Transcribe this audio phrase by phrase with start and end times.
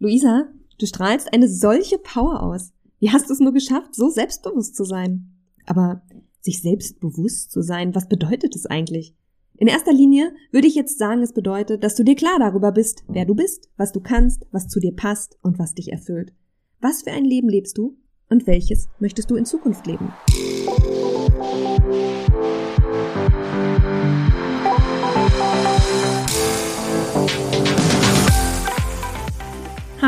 [0.00, 0.46] Luisa,
[0.78, 2.72] du strahlst eine solche Power aus.
[3.00, 5.32] Wie hast du es nur geschafft, so selbstbewusst zu sein?
[5.66, 6.02] Aber
[6.40, 9.16] sich selbstbewusst zu sein, was bedeutet es eigentlich?
[9.56, 13.02] In erster Linie würde ich jetzt sagen, es bedeutet, dass du dir klar darüber bist,
[13.08, 16.32] wer du bist, was du kannst, was zu dir passt und was dich erfüllt.
[16.80, 17.96] Was für ein Leben lebst du
[18.30, 20.12] und welches möchtest du in Zukunft leben?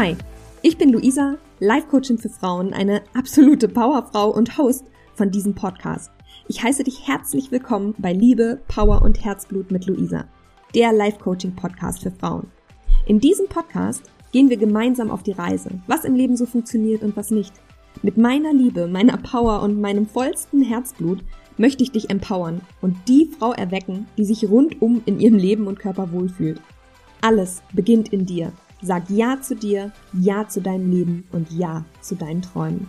[0.00, 0.16] Hi,
[0.62, 6.10] ich bin Luisa, Life Coachin für Frauen, eine absolute Powerfrau und Host von diesem Podcast.
[6.48, 10.24] Ich heiße dich herzlich willkommen bei Liebe, Power und Herzblut mit Luisa,
[10.74, 12.46] der Life Coaching Podcast für Frauen.
[13.04, 17.14] In diesem Podcast gehen wir gemeinsam auf die Reise, was im Leben so funktioniert und
[17.14, 17.52] was nicht.
[18.00, 21.22] Mit meiner Liebe, meiner Power und meinem vollsten Herzblut
[21.58, 25.78] möchte ich dich empowern und die Frau erwecken, die sich rundum in ihrem Leben und
[25.78, 26.62] Körper wohlfühlt.
[27.20, 28.50] Alles beginnt in dir.
[28.82, 32.88] Sag Ja zu dir, Ja zu deinem Leben und Ja zu deinen Träumen.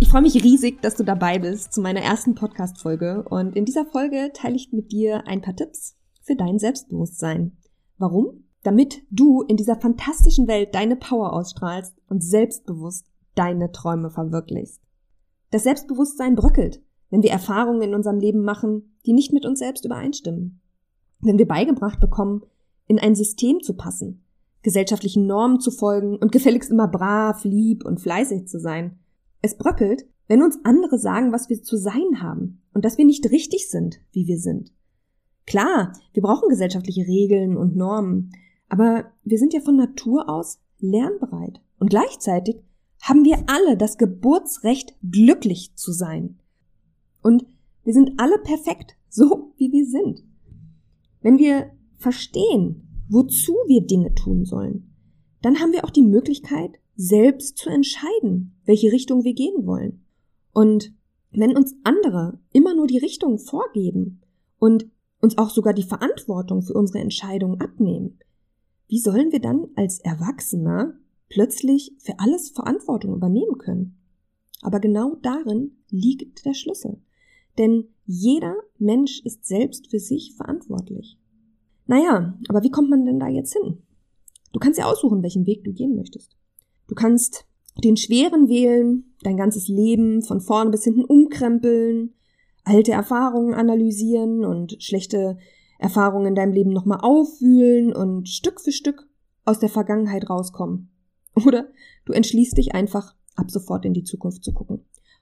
[0.00, 3.86] Ich freue mich riesig, dass du dabei bist zu meiner ersten Podcast-Folge und in dieser
[3.86, 7.56] Folge teile ich mit dir ein paar Tipps für dein Selbstbewusstsein.
[7.98, 8.44] Warum?
[8.64, 14.82] Damit du in dieser fantastischen Welt deine Power ausstrahlst und selbstbewusst deine Träume verwirklichst.
[15.52, 19.84] Das Selbstbewusstsein bröckelt, wenn wir Erfahrungen in unserem Leben machen, die nicht mit uns selbst
[19.84, 20.60] übereinstimmen.
[21.20, 22.42] Wenn wir beigebracht bekommen,
[22.86, 24.24] in ein System zu passen,
[24.62, 28.98] gesellschaftlichen Normen zu folgen und gefälligst immer brav, lieb und fleißig zu sein.
[29.42, 33.30] Es bröckelt, wenn uns andere sagen, was wir zu sein haben und dass wir nicht
[33.30, 34.72] richtig sind, wie wir sind.
[35.46, 38.32] Klar, wir brauchen gesellschaftliche Regeln und Normen,
[38.68, 42.56] aber wir sind ja von Natur aus lernbereit und gleichzeitig
[43.00, 46.40] haben wir alle das Geburtsrecht, glücklich zu sein.
[47.22, 47.46] Und
[47.84, 50.24] wir sind alle perfekt, so wie wir sind.
[51.20, 54.94] Wenn wir verstehen, wozu wir Dinge tun sollen,
[55.42, 60.04] dann haben wir auch die Möglichkeit, selbst zu entscheiden, welche Richtung wir gehen wollen.
[60.52, 60.92] Und
[61.30, 64.22] wenn uns andere immer nur die Richtung vorgeben
[64.58, 64.86] und
[65.20, 68.18] uns auch sogar die Verantwortung für unsere Entscheidungen abnehmen,
[68.88, 70.94] wie sollen wir dann als Erwachsener
[71.28, 73.98] plötzlich für alles Verantwortung übernehmen können?
[74.62, 77.02] Aber genau darin liegt der Schlüssel.
[77.58, 81.18] Denn jeder Mensch ist selbst für sich verantwortlich.
[81.86, 83.82] Naja, aber wie kommt man denn da jetzt hin?
[84.52, 86.36] Du kannst ja aussuchen, welchen Weg du gehen möchtest.
[86.88, 87.46] Du kannst
[87.84, 92.14] den schweren wählen, dein ganzes Leben von vorne bis hinten umkrempeln,
[92.64, 95.38] alte Erfahrungen analysieren und schlechte
[95.78, 99.06] Erfahrungen in deinem Leben nochmal aufwühlen und Stück für Stück
[99.44, 100.90] aus der Vergangenheit rauskommen.
[101.46, 101.68] Oder
[102.06, 104.80] du entschließt dich einfach, ab sofort in die Zukunft zu gucken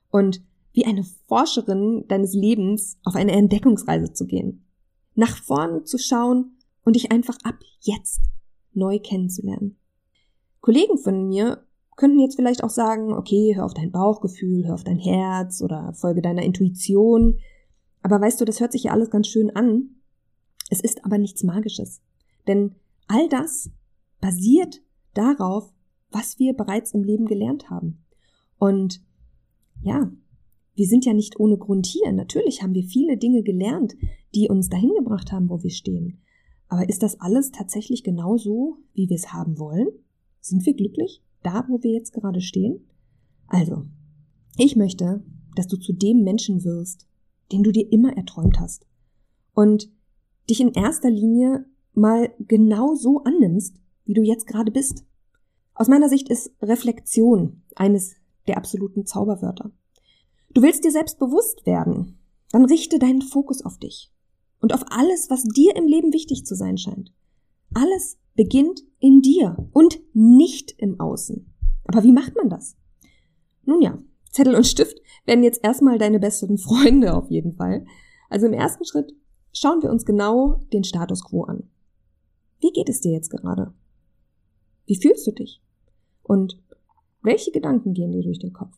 [0.09, 4.65] und wie eine Forscherin deines Lebens auf eine Entdeckungsreise zu gehen.
[5.13, 6.54] Nach vorne zu schauen
[6.85, 8.21] und dich einfach ab jetzt
[8.73, 9.77] neu kennenzulernen.
[10.61, 11.65] Kollegen von mir
[11.95, 15.93] könnten jetzt vielleicht auch sagen, okay, hör auf dein Bauchgefühl, hör auf dein Herz oder
[15.93, 17.39] folge deiner Intuition.
[18.01, 19.89] Aber weißt du, das hört sich ja alles ganz schön an.
[20.69, 22.01] Es ist aber nichts Magisches.
[22.47, 22.75] Denn
[23.07, 23.69] all das
[24.19, 24.81] basiert
[25.13, 25.71] darauf,
[26.11, 28.05] was wir bereits im Leben gelernt haben.
[28.57, 29.01] Und
[29.81, 30.11] ja,
[30.75, 32.11] wir sind ja nicht ohne Grund hier.
[32.11, 33.95] Natürlich haben wir viele Dinge gelernt,
[34.33, 36.21] die uns dahin gebracht haben, wo wir stehen.
[36.67, 39.87] Aber ist das alles tatsächlich genau so, wie wir es haben wollen?
[40.41, 42.87] Sind wir glücklich, da wo wir jetzt gerade stehen?
[43.47, 43.85] Also,
[44.57, 45.23] ich möchte,
[45.55, 47.07] dass du zu dem Menschen wirst,
[47.51, 48.87] den du dir immer erträumt hast.
[49.53, 49.89] Und
[50.49, 55.05] dich in erster Linie mal genau so annimmst, wie du jetzt gerade bist.
[55.73, 58.15] Aus meiner Sicht ist Reflexion eines
[58.47, 59.71] der absoluten Zauberwörter.
[60.53, 62.19] Du willst dir selbst bewusst werden,
[62.51, 64.14] dann richte deinen Fokus auf dich
[64.59, 67.11] und auf alles, was dir im Leben wichtig zu sein scheint.
[67.73, 71.53] Alles beginnt in dir und nicht im Außen.
[71.85, 72.75] Aber wie macht man das?
[73.63, 73.97] Nun ja,
[74.31, 77.85] Zettel und Stift werden jetzt erstmal deine besten Freunde auf jeden Fall.
[78.29, 79.13] Also im ersten Schritt
[79.53, 81.69] schauen wir uns genau den Status quo an.
[82.59, 83.73] Wie geht es dir jetzt gerade?
[84.85, 85.61] Wie fühlst du dich?
[86.23, 86.61] Und
[87.21, 88.77] welche Gedanken gehen dir durch den Kopf?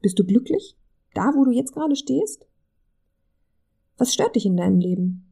[0.00, 0.76] Bist du glücklich?
[1.14, 2.46] Da, wo du jetzt gerade stehst?
[3.96, 5.24] Was stört dich in deinem Leben?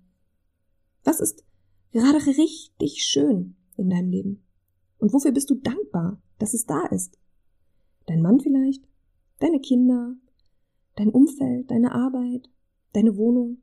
[1.05, 1.45] Was ist
[1.91, 4.45] gerade richtig schön in deinem Leben?
[4.99, 7.19] Und wofür bist du dankbar, dass es da ist?
[8.07, 8.85] Dein Mann vielleicht?
[9.41, 10.15] Deine Kinder?
[10.95, 11.71] Dein Umfeld?
[11.71, 12.49] Deine Arbeit?
[12.93, 13.59] Deine Wohnung?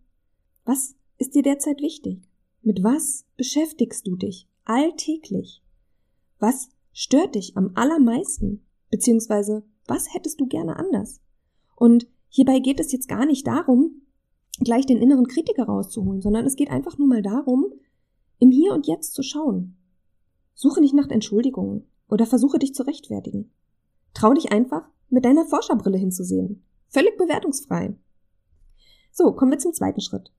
[0.65, 2.21] Was ist dir derzeit wichtig?
[2.61, 5.63] Mit was beschäftigst du dich alltäglich?
[6.39, 8.65] Was stört dich am allermeisten?
[8.89, 11.21] Beziehungsweise was hättest du gerne anders?
[11.75, 14.01] Und hierbei geht es jetzt gar nicht darum,
[14.59, 17.65] gleich den inneren Kritiker rauszuholen, sondern es geht einfach nur mal darum,
[18.39, 19.77] im Hier und Jetzt zu schauen.
[20.53, 23.51] Suche nicht nach Entschuldigungen oder versuche dich zu rechtfertigen.
[24.13, 26.63] Trau dich einfach, mit deiner Forscherbrille hinzusehen.
[26.87, 27.95] Völlig bewertungsfrei.
[29.11, 30.31] So, kommen wir zum zweiten Schritt.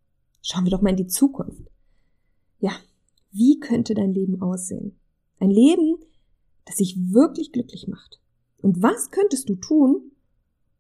[0.43, 1.71] Schauen wir doch mal in die Zukunft.
[2.59, 2.73] Ja,
[3.31, 4.99] wie könnte dein Leben aussehen?
[5.39, 5.97] Ein Leben,
[6.65, 8.21] das dich wirklich glücklich macht.
[8.63, 10.13] Und was könntest du tun,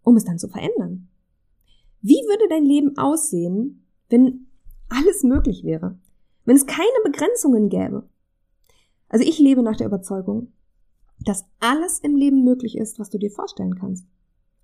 [0.02, 1.09] um es dann zu verändern?
[2.02, 4.46] Wie würde dein Leben aussehen, wenn
[4.88, 5.98] alles möglich wäre?
[6.44, 8.08] Wenn es keine Begrenzungen gäbe?
[9.08, 10.52] Also ich lebe nach der Überzeugung,
[11.24, 14.06] dass alles im Leben möglich ist, was du dir vorstellen kannst.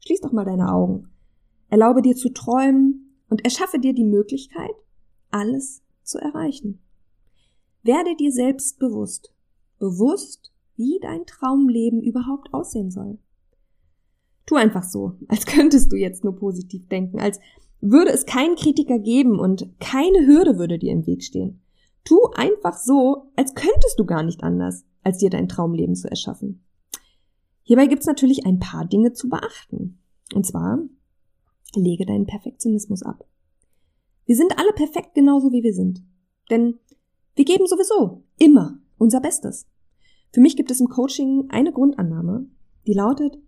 [0.01, 1.11] Schließ doch mal deine Augen.
[1.69, 4.75] Erlaube dir zu träumen und erschaffe dir die Möglichkeit,
[5.31, 6.81] alles zu erreichen.
[7.83, 9.33] Werde dir selbst bewusst,
[9.79, 13.19] bewusst, wie dein Traumleben überhaupt aussehen soll.
[14.47, 17.41] Tu einfach so, als könntest du jetzt nur positiv denken, als
[17.81, 21.61] würde es keinen Kritiker geben und keine Hürde würde dir im Weg stehen.
[22.05, 26.65] Tu einfach so, als könntest du gar nicht anders, als dir dein Traumleben zu erschaffen.
[27.63, 29.99] Hierbei gibt's natürlich ein paar Dinge zu beachten.
[30.35, 30.79] Und zwar,
[31.75, 33.27] lege deinen Perfektionismus ab.
[34.25, 36.03] Wir sind alle perfekt genauso wie wir sind.
[36.51, 36.79] Denn
[37.35, 39.67] wir geben sowieso immer unser Bestes.
[40.33, 42.47] Für mich gibt es im Coaching eine Grundannahme,
[42.87, 43.39] die lautet,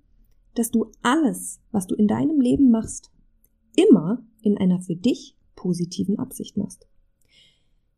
[0.58, 3.10] dass du alles, was du in deinem Leben machst,
[3.76, 6.86] immer in einer für dich positiven Absicht machst.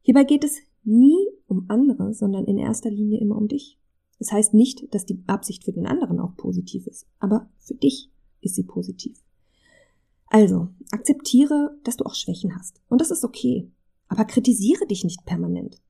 [0.03, 1.17] Hierbei geht es nie
[1.47, 3.79] um andere, sondern in erster Linie immer um dich.
[4.19, 8.11] Das heißt nicht, dass die Absicht für den anderen auch positiv ist, aber für dich
[8.41, 9.23] ist sie positiv.
[10.27, 12.81] Also, akzeptiere, dass du auch Schwächen hast.
[12.89, 13.71] Und das ist okay.
[14.09, 15.83] Aber kritisiere dich nicht permanent.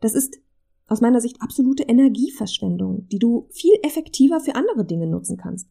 [0.00, 0.38] Das ist
[0.86, 5.68] aus meiner Sicht absolute Energieverschwendung, die du viel effektiver für andere Dinge nutzen kannst.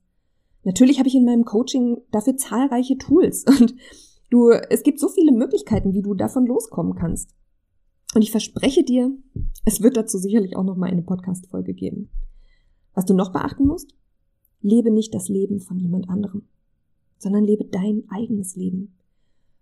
[0.63, 3.75] Natürlich habe ich in meinem Coaching dafür zahlreiche Tools und
[4.30, 7.30] du, es gibt so viele Möglichkeiten, wie du davon loskommen kannst.
[8.15, 9.12] Und ich verspreche dir,
[9.65, 12.10] es wird dazu sicherlich auch noch mal eine Podcast-Folge geben.
[12.94, 13.95] Was du noch beachten musst?
[14.62, 16.44] Lebe nicht das Leben von jemand anderem,
[17.18, 18.95] sondern lebe dein eigenes Leben.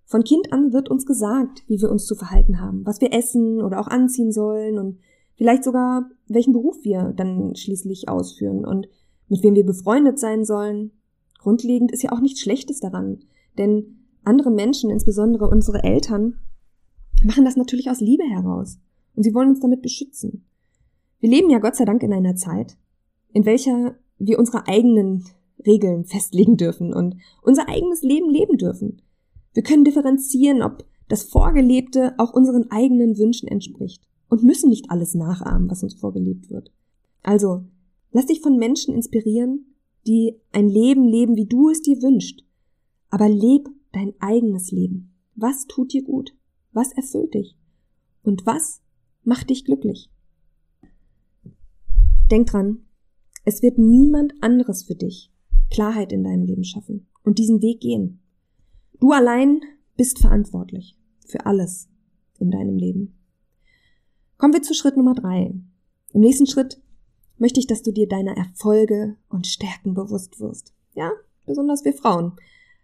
[0.05, 3.61] Von Kind an wird uns gesagt, wie wir uns zu verhalten haben, was wir essen
[3.61, 4.99] oder auch anziehen sollen und
[5.35, 8.89] vielleicht sogar welchen Beruf wir dann schließlich ausführen und
[9.31, 10.91] mit wem wir befreundet sein sollen.
[11.39, 13.19] Grundlegend ist ja auch nichts Schlechtes daran,
[13.57, 16.35] denn andere Menschen, insbesondere unsere Eltern,
[17.23, 18.77] machen das natürlich aus Liebe heraus.
[19.15, 20.45] Und sie wollen uns damit beschützen.
[21.21, 22.77] Wir leben ja Gott sei Dank in einer Zeit,
[23.31, 25.23] in welcher wir unsere eigenen
[25.65, 29.01] Regeln festlegen dürfen und unser eigenes Leben leben dürfen.
[29.53, 35.15] Wir können differenzieren, ob das Vorgelebte auch unseren eigenen Wünschen entspricht und müssen nicht alles
[35.15, 36.71] nachahmen, was uns vorgelebt wird.
[37.23, 37.63] Also,
[38.11, 39.75] lass dich von Menschen inspirieren,
[40.07, 42.43] die ein Leben leben, wie du es dir wünschst.
[43.09, 45.13] Aber leb dein eigenes Leben.
[45.35, 46.35] Was tut dir gut?
[46.71, 47.57] Was erfüllt dich?
[48.23, 48.81] Und was
[49.23, 50.09] macht dich glücklich?
[52.29, 52.85] Denk dran,
[53.43, 55.31] es wird niemand anderes für dich
[55.69, 58.21] Klarheit in deinem Leben schaffen und diesen Weg gehen.
[58.99, 59.61] Du allein
[59.97, 61.89] bist verantwortlich für alles
[62.39, 63.17] in deinem Leben.
[64.37, 65.53] Kommen wir zu Schritt Nummer drei.
[66.13, 66.81] Im nächsten Schritt
[67.41, 70.75] möchte ich, dass du dir deiner Erfolge und Stärken bewusst wirst.
[70.93, 71.11] Ja,
[71.47, 72.33] besonders wir Frauen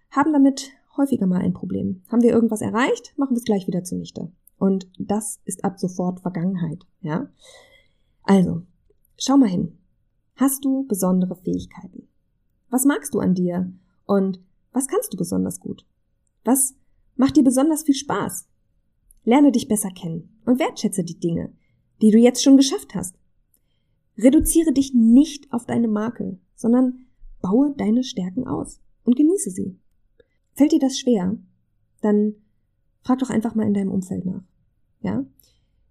[0.10, 2.02] haben damit häufiger mal ein Problem.
[2.10, 4.32] Haben wir irgendwas erreicht, machen wir es gleich wieder zunichte.
[4.58, 7.30] Und das ist ab sofort Vergangenheit, ja?
[8.24, 8.64] Also,
[9.20, 9.78] schau mal hin.
[10.36, 12.08] Hast du besondere Fähigkeiten?
[12.72, 13.72] Was magst du an dir?
[14.08, 14.42] Und
[14.74, 15.86] was kannst du besonders gut?
[16.44, 16.74] Was
[17.16, 18.48] macht dir besonders viel Spaß?
[19.24, 21.54] Lerne dich besser kennen und wertschätze die Dinge,
[22.02, 23.20] die du jetzt schon geschafft hast.
[24.18, 27.06] Reduziere dich nicht auf deine Makel, sondern
[27.42, 29.78] baue deine Stärken aus und genieße sie.
[30.54, 31.38] Fällt dir das schwer?
[32.02, 32.36] Dann
[33.02, 34.44] frag doch einfach mal in deinem Umfeld nach.
[35.02, 35.26] Ja?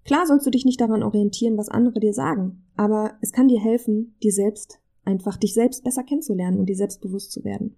[0.04, 3.60] Klar sollst du dich nicht daran orientieren, was andere dir sagen, aber es kann dir
[3.60, 7.76] helfen, dir selbst einfach dich selbst besser kennenzulernen und dir selbstbewusst zu werden.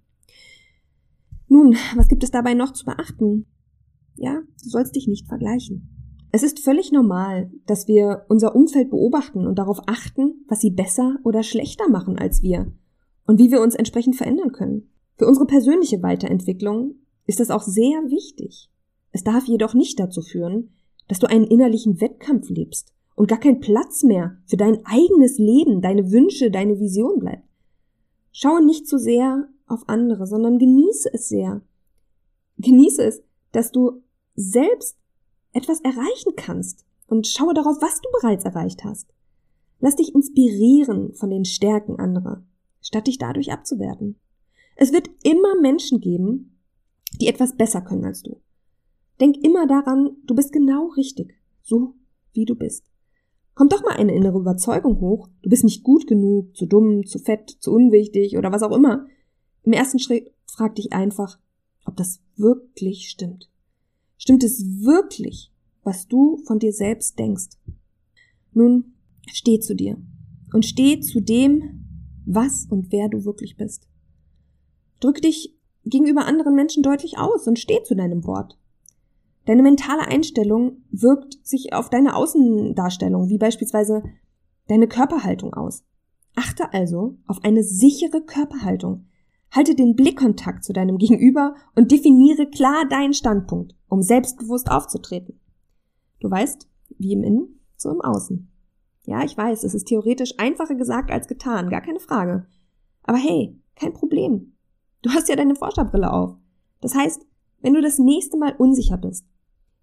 [1.48, 3.46] Nun, was gibt es dabei noch zu beachten?
[4.16, 5.97] Ja, du sollst dich nicht vergleichen.
[6.38, 11.16] Es ist völlig normal, dass wir unser Umfeld beobachten und darauf achten, was sie besser
[11.24, 12.70] oder schlechter machen als wir
[13.26, 14.88] und wie wir uns entsprechend verändern können.
[15.16, 16.94] Für unsere persönliche Weiterentwicklung
[17.26, 18.70] ist das auch sehr wichtig.
[19.10, 20.70] Es darf jedoch nicht dazu führen,
[21.08, 25.82] dass du einen innerlichen Wettkampf lebst und gar kein Platz mehr für dein eigenes Leben,
[25.82, 27.48] deine Wünsche, deine Vision bleibt.
[28.30, 31.62] Schaue nicht zu sehr auf andere, sondern genieße es sehr.
[32.58, 34.02] Genieße es, dass du
[34.36, 34.98] selbst
[35.52, 39.12] etwas erreichen kannst und schaue darauf, was du bereits erreicht hast.
[39.80, 42.44] Lass dich inspirieren von den Stärken anderer,
[42.80, 44.16] statt dich dadurch abzuwerten.
[44.76, 46.58] Es wird immer Menschen geben,
[47.20, 48.40] die etwas besser können als du.
[49.20, 51.94] Denk immer daran, du bist genau richtig, so
[52.32, 52.84] wie du bist.
[53.54, 57.18] kommt doch mal eine innere Überzeugung hoch, du bist nicht gut genug, zu dumm, zu
[57.18, 59.06] fett, zu unwichtig oder was auch immer.
[59.64, 61.40] Im ersten Schritt frag dich einfach,
[61.84, 63.50] ob das wirklich stimmt.
[64.18, 65.52] Stimmt es wirklich,
[65.84, 67.56] was du von dir selbst denkst?
[68.52, 68.92] Nun,
[69.32, 69.96] steh zu dir
[70.52, 71.84] und steh zu dem,
[72.26, 73.88] was und wer du wirklich bist.
[75.00, 78.58] Drück dich gegenüber anderen Menschen deutlich aus und steh zu deinem Wort.
[79.46, 84.02] Deine mentale Einstellung wirkt sich auf deine Außendarstellung, wie beispielsweise
[84.66, 85.84] deine Körperhaltung aus.
[86.34, 89.06] Achte also auf eine sichere Körperhaltung.
[89.50, 95.40] Halte den Blickkontakt zu deinem Gegenüber und definiere klar deinen Standpunkt, um selbstbewusst aufzutreten.
[96.20, 98.50] Du weißt, wie im Innen, so im Außen.
[99.04, 102.46] Ja, ich weiß, es ist theoretisch einfacher gesagt als getan, gar keine Frage.
[103.04, 104.54] Aber hey, kein Problem.
[105.02, 106.36] Du hast ja deine Forscherbrille auf.
[106.80, 107.24] Das heißt,
[107.60, 109.24] wenn du das nächste Mal unsicher bist,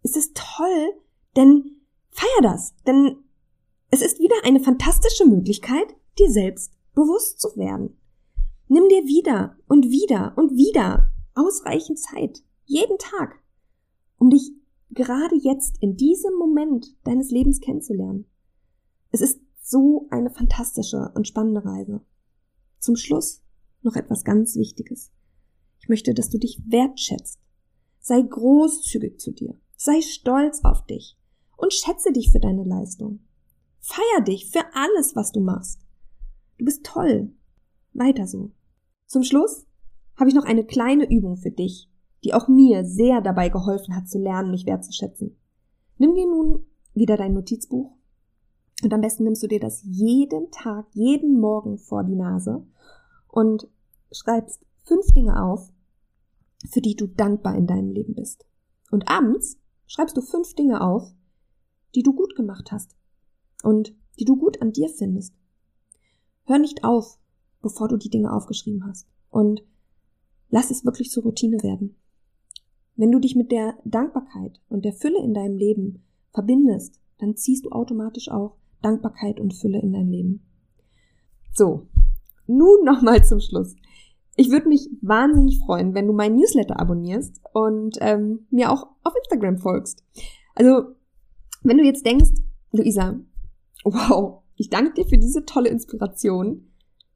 [0.03, 0.93] ist es toll,
[1.35, 1.81] denn
[2.11, 3.17] feier das, denn
[3.89, 7.97] es ist wieder eine fantastische Möglichkeit, dir selbst bewusst zu werden.
[8.67, 13.39] Nimm dir wieder und wieder und wieder ausreichend Zeit, jeden Tag,
[14.17, 14.53] um dich
[14.89, 18.25] gerade jetzt in diesem Moment deines Lebens kennenzulernen.
[19.11, 22.01] Es ist so eine fantastische und spannende Reise.
[22.79, 23.43] Zum Schluss
[23.81, 25.11] noch etwas ganz Wichtiges.
[25.79, 27.39] Ich möchte, dass du dich wertschätzt.
[27.99, 29.59] Sei großzügig zu dir.
[29.77, 31.17] Sei stolz auf dich
[31.57, 33.19] und schätze dich für deine Leistung.
[33.79, 35.81] Feier dich für alles, was du machst.
[36.57, 37.34] Du bist toll.
[37.95, 38.51] Weiter so.
[39.07, 39.65] Zum Schluss
[40.17, 41.89] habe ich noch eine kleine Übung für dich,
[42.23, 45.37] die auch mir sehr dabei geholfen hat zu lernen, mich wertzuschätzen.
[45.97, 47.95] Nimm dir nun wieder dein Notizbuch
[48.83, 52.65] und am besten nimmst du dir das jeden Tag, jeden Morgen vor die Nase
[53.27, 53.67] und
[54.11, 55.71] schreibst fünf Dinge auf,
[56.69, 58.45] für die du dankbar in deinem Leben bist.
[58.91, 61.13] Und abends schreibst du fünf Dinge auf,
[61.95, 62.95] die du gut gemacht hast
[63.63, 65.33] und die du gut an dir findest.
[66.43, 67.17] Hör nicht auf,
[67.65, 69.07] bevor du die Dinge aufgeschrieben hast.
[69.31, 69.63] Und
[70.49, 71.95] lass es wirklich zur Routine werden.
[72.95, 77.65] Wenn du dich mit der Dankbarkeit und der Fülle in deinem Leben verbindest, dann ziehst
[77.65, 80.45] du automatisch auch Dankbarkeit und Fülle in dein Leben.
[81.53, 81.87] So,
[82.45, 83.75] nun nochmal zum Schluss.
[84.35, 89.13] Ich würde mich wahnsinnig freuen, wenn du meinen Newsletter abonnierst und ähm, mir auch auf
[89.17, 90.03] Instagram folgst.
[90.53, 90.93] Also,
[91.63, 92.29] wenn du jetzt denkst,
[92.71, 93.19] Luisa,
[93.83, 96.67] wow, ich danke dir für diese tolle Inspiration,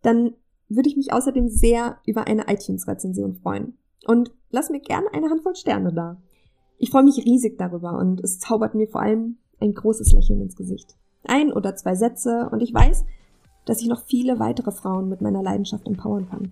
[0.01, 0.33] dann
[0.67, 3.77] würde ich mich außerdem sehr über eine iTunes-Rezension freuen.
[4.05, 6.21] Und lass mir gerne eine Handvoll Sterne da.
[6.77, 10.55] Ich freue mich riesig darüber und es zaubert mir vor allem ein großes Lächeln ins
[10.55, 13.05] Gesicht ein oder zwei Sätze und ich weiß,
[13.65, 16.51] dass ich noch viele weitere Frauen mit meiner Leidenschaft empowern kann.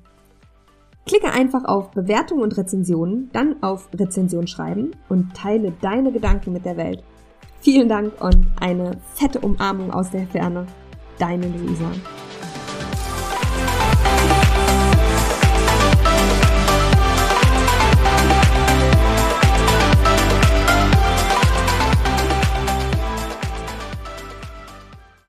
[1.06, 6.66] Klicke einfach auf Bewertung und Rezensionen, dann auf Rezension schreiben und teile deine Gedanken mit
[6.66, 7.04] der Welt.
[7.62, 10.68] Vielen Dank und eine fette Umarmung aus der Ferne.
[11.18, 11.92] Deine Luisa.